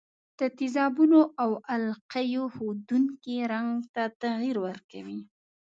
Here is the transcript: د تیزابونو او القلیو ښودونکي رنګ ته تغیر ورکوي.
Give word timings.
د 0.39 0.41
تیزابونو 0.57 1.19
او 1.43 1.49
القلیو 1.75 2.43
ښودونکي 2.55 3.35
رنګ 3.53 3.71
ته 3.93 4.03
تغیر 4.21 4.57
ورکوي. 4.67 5.19